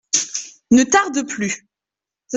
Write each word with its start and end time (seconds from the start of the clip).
Ne 0.71 0.83
tarde 0.85 1.21
plus. 1.27 1.63